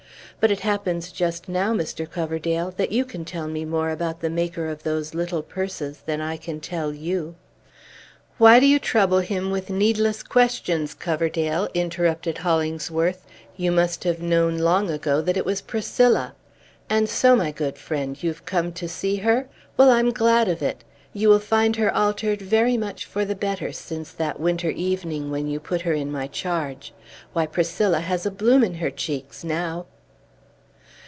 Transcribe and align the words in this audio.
But 0.39 0.49
it 0.49 0.61
happens 0.61 1.11
just 1.11 1.47
now, 1.47 1.71
Mr. 1.71 2.09
Coverdale, 2.09 2.71
that 2.75 2.91
you 2.91 3.05
can 3.05 3.25
tell 3.25 3.47
me 3.47 3.63
more 3.63 3.91
about 3.91 4.21
the 4.21 4.29
maker 4.31 4.65
of 4.69 4.81
those 4.81 5.13
little 5.13 5.43
purses 5.43 5.99
than 6.07 6.19
I 6.19 6.35
can 6.35 6.59
tell 6.59 6.91
you." 6.91 7.35
"Why 8.39 8.59
do 8.59 8.65
you 8.65 8.79
trouble 8.79 9.19
him 9.19 9.51
with 9.51 9.69
needless 9.69 10.23
questions, 10.23 10.95
Coverdale?" 10.95 11.69
interrupted 11.75 12.39
Hollingsworth. 12.39 13.23
"You 13.55 13.71
must 13.71 14.03
have 14.03 14.19
known, 14.19 14.57
long 14.57 14.89
ago, 14.89 15.21
that 15.21 15.37
it 15.37 15.45
was 15.45 15.61
Priscilla. 15.61 16.33
And 16.89 17.07
so, 17.07 17.35
my 17.35 17.51
good 17.51 17.77
friend, 17.77 18.17
you 18.23 18.29
have 18.31 18.43
come 18.43 18.73
to 18.73 18.89
see 18.89 19.17
her? 19.17 19.47
Well, 19.77 19.91
I 19.91 19.99
am 19.99 20.09
glad 20.11 20.47
of 20.47 20.63
it. 20.63 20.83
You 21.13 21.29
will 21.29 21.37
find 21.37 21.75
her 21.75 21.93
altered 21.95 22.41
very 22.41 22.77
much 22.77 23.05
for 23.05 23.25
the 23.25 23.35
better, 23.35 23.71
since 23.71 24.11
that 24.13 24.39
winter 24.39 24.71
evening 24.71 25.29
when 25.29 25.47
you 25.47 25.59
put 25.59 25.81
her 25.81 25.93
into 25.93 26.11
my 26.11 26.25
charge. 26.25 26.95
Why, 27.31 27.45
Priscilla 27.45 27.99
has 27.99 28.25
a 28.25 28.31
bloom 28.31 28.63
in 28.63 28.73
her 28.81 28.89
cheeks, 28.89 29.43
now!" 29.43 29.85